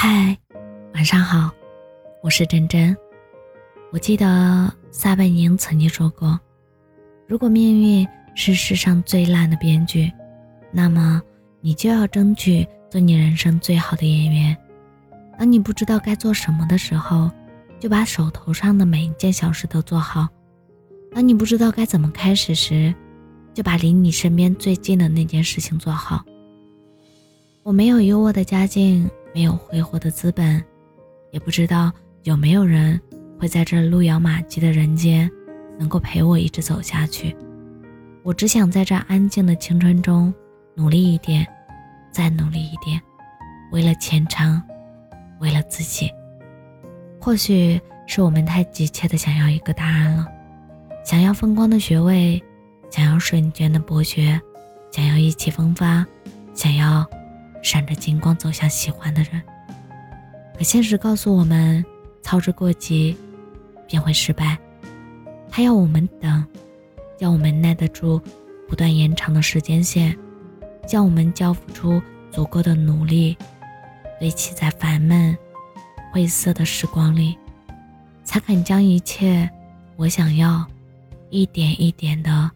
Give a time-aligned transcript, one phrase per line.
[0.00, 0.38] 嗨，
[0.94, 1.50] 晚上好，
[2.22, 2.96] 我是真真。
[3.90, 6.38] 我记得撒贝宁曾经说过
[7.26, 8.06] ：“如果命运
[8.36, 10.08] 是世上最烂的编剧，
[10.70, 11.20] 那么
[11.60, 14.56] 你就要争取做你人生最好的演员。
[15.36, 17.28] 当你不知道该做什么的时候，
[17.80, 20.28] 就把手头上的每一件小事都做好；
[21.12, 22.94] 当你不知道该怎么开始时，
[23.52, 26.24] 就把离你身边最近的那件事情做好。”
[27.64, 30.62] 我没有优渥的家境，没有挥霍的资本，
[31.30, 31.92] 也不知道
[32.24, 33.00] 有没有人
[33.38, 35.30] 会在这路遥马急的人间，
[35.78, 37.36] 能够陪我一直走下去。
[38.22, 40.32] 我只想在这安静的青春中，
[40.74, 41.46] 努力一点，
[42.10, 43.00] 再努力一点，
[43.70, 44.60] 为了前程，
[45.40, 46.10] 为了自己。
[47.20, 50.26] 或许是我们太急切的想要一个答案了，
[51.04, 52.42] 想要风光的学位，
[52.90, 54.40] 想要瞬间的博学，
[54.90, 56.04] 想要意气风发，
[56.54, 57.06] 想要。
[57.70, 59.42] 闪着金光走向喜欢的人，
[60.56, 61.84] 可现实告诉我们，
[62.22, 63.14] 操之过急
[63.86, 64.56] 便会失败。
[65.50, 66.42] 他要我们等，
[67.18, 68.18] 要我们耐得住
[68.66, 70.16] 不断延长的时间线，
[70.86, 73.36] 叫我们交付出足够的努力，
[74.18, 75.36] 堆砌在烦闷、
[76.10, 77.36] 晦涩的时光里，
[78.24, 79.46] 才肯将一切
[79.96, 80.64] 我想要，
[81.28, 82.50] 一点一点的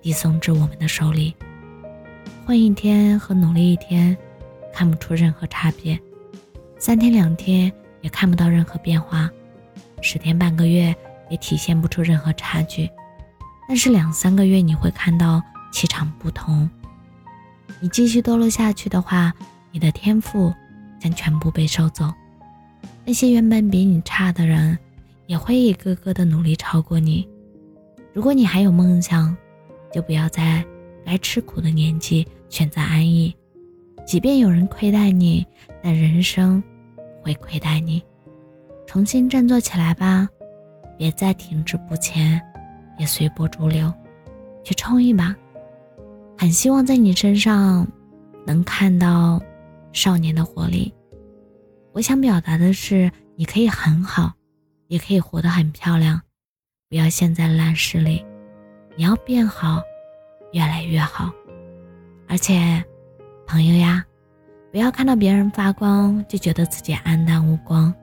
[0.00, 1.34] 递送至我们的手里。
[2.46, 4.16] 混一天和努力一天。
[4.74, 5.96] 看不出任何差别，
[6.78, 9.30] 三天两天也看不到任何变化，
[10.02, 10.94] 十天半个月
[11.30, 12.90] 也体现不出任何差距，
[13.68, 15.40] 但是两三个月你会看到
[15.72, 16.68] 气场不同。
[17.80, 19.32] 你继续堕落下去的话，
[19.70, 20.52] 你的天赋
[21.00, 22.12] 将全部被收走。
[23.04, 24.76] 那些原本比你差的人，
[25.26, 27.28] 也会一个个的努力超过你。
[28.12, 29.36] 如果你还有梦想，
[29.92, 30.64] 就不要在
[31.04, 33.34] 该吃苦的年纪选择安逸。
[34.06, 35.46] 即便有人亏待你，
[35.82, 36.62] 但人生
[37.22, 38.02] 会亏待你。
[38.86, 40.28] 重新振作起来吧，
[40.98, 42.40] 别再停滞不前，
[42.98, 43.92] 也随波逐流，
[44.62, 45.34] 去冲一把。
[46.38, 47.86] 很希望在你身上
[48.46, 49.40] 能看到
[49.92, 50.92] 少年的活力。
[51.92, 54.32] 我想表达的是，你可以很好，
[54.88, 56.20] 也可以活得很漂亮。
[56.90, 58.24] 不要陷在烂事里，
[58.96, 59.82] 你要变好，
[60.52, 61.32] 越来越好，
[62.28, 62.84] 而且。
[63.46, 64.04] 朋友呀，
[64.72, 67.94] 不要看到别人发光就觉得自己黯淡无光，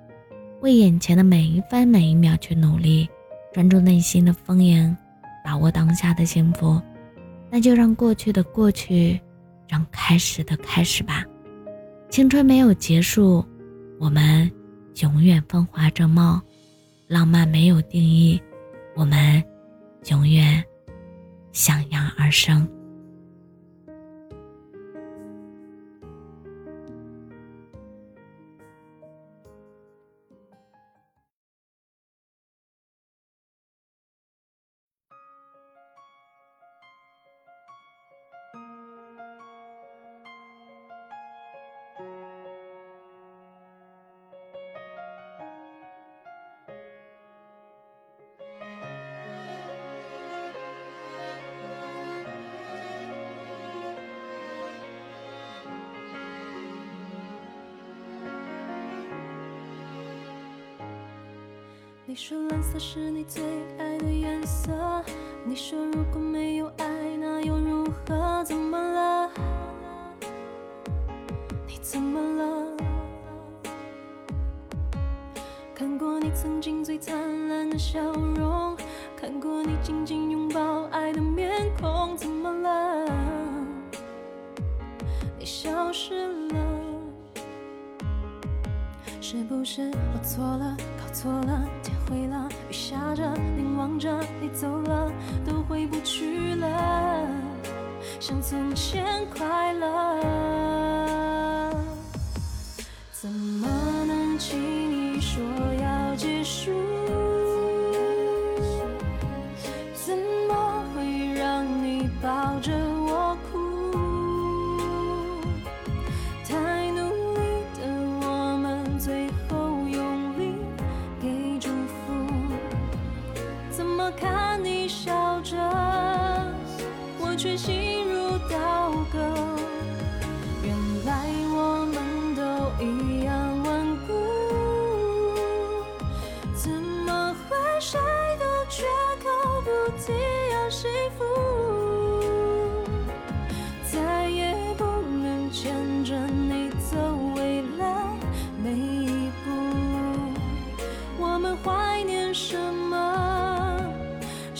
[0.61, 3.09] 为眼前的每一分每一秒去努力，
[3.53, 4.95] 专注内心的丰盈，
[5.43, 6.81] 把握当下的幸福。
[7.49, 9.19] 那就让过去的过去，
[9.67, 11.25] 让开始的开始吧。
[12.09, 13.45] 青春没有结束，
[13.99, 14.49] 我们
[15.01, 16.39] 永远风华正茂；
[17.07, 18.41] 浪漫没有定义，
[18.95, 19.43] 我们
[20.09, 20.63] 永远
[21.51, 22.67] 向阳而生。
[62.11, 63.41] 你说蓝色是你最
[63.79, 64.69] 爱的颜色。
[65.45, 66.85] 你说如果没有爱，
[67.17, 68.43] 那又如何？
[68.43, 69.31] 怎么了？
[71.65, 72.67] 你怎么了？
[75.73, 78.75] 看过你曾经最灿烂的笑容，
[79.15, 83.05] 看过你紧紧拥抱爱的面孔，怎么了？
[85.39, 86.80] 你消失了。
[89.31, 95.09] 是不是我错了，搞错了，天灰了，雨下着，凝望着你走了，
[95.45, 97.25] 都回不去了，
[98.19, 100.70] 像从前快乐，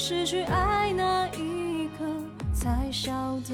[0.03, 2.03] 失去爱那一刻
[2.51, 3.11] 才晓
[3.47, 3.53] 得。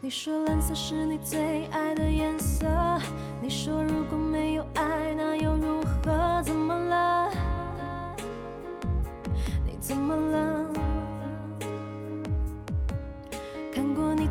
[0.00, 2.68] 你说蓝色是你最爱的颜色
[3.42, 6.40] 你说如果没有爱那又如何？
[6.44, 7.32] 怎么了？
[9.66, 10.45] 你怎么了？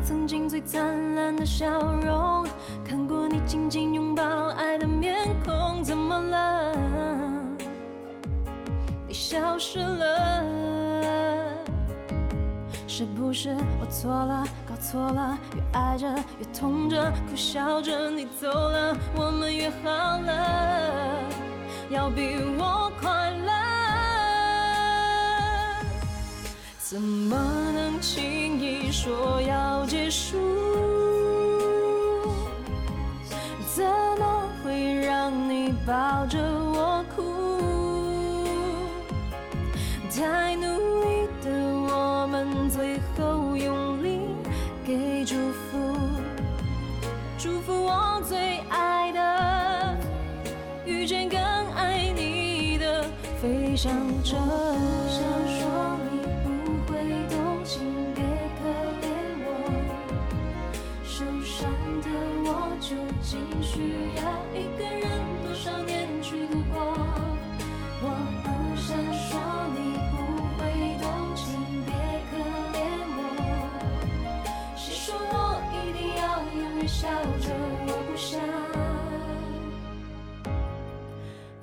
[0.06, 1.66] 曾经最灿烂的笑
[1.96, 2.46] 容，
[2.84, 6.72] 看过你紧紧拥抱爱的面孔，怎么了？
[9.08, 10.44] 你消失了，
[12.86, 15.36] 是不是我错了，搞错了？
[15.56, 16.08] 越爱着
[16.38, 21.20] 越痛着，苦笑着你走了，我们约好了，
[21.90, 23.52] 要比我快乐。
[26.78, 27.36] 怎么
[28.00, 30.36] 轻易说要结束？
[33.74, 33.84] 怎
[34.18, 37.22] 么会让你抱着我哭？
[40.10, 40.64] 太努
[41.02, 41.50] 力的
[41.90, 44.20] 我们，最后用力
[44.84, 45.94] 给祝福，
[47.38, 49.96] 祝福我最爱的，
[50.86, 51.38] 遇见更
[51.74, 53.04] 爱你的，
[53.42, 53.92] 飞翔
[54.24, 54.36] 着。
[63.26, 63.80] 究竟需
[64.18, 64.22] 要
[64.54, 65.02] 一个人
[65.42, 66.78] 多少年去度过？
[68.00, 68.04] 我
[68.44, 68.46] 不
[68.76, 69.28] 想说
[69.74, 70.14] 你不
[70.54, 70.62] 会
[71.02, 71.42] 懂，请，
[71.84, 71.90] 别
[72.30, 72.32] 可
[72.70, 72.78] 怜
[73.16, 73.18] 我。
[74.76, 75.34] 谁说我
[75.74, 76.22] 一定要
[76.54, 77.08] 永远笑
[77.40, 77.50] 着？
[77.88, 78.38] 我不想。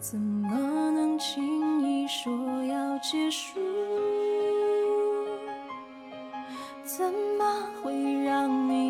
[0.02, 0.52] 怎么
[0.92, 2.30] 能轻易说
[2.66, 3.58] 要结束？
[6.84, 7.06] 怎
[7.40, 7.94] 么会
[8.26, 8.83] 让你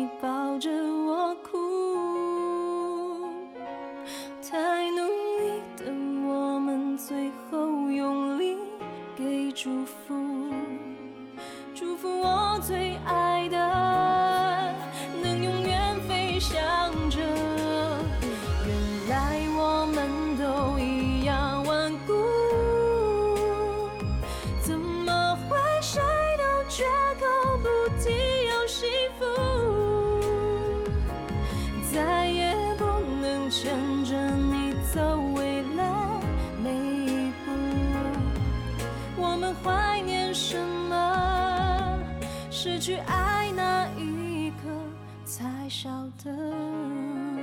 [46.36, 47.33] Oh.